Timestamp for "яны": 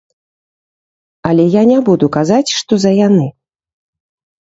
3.07-3.33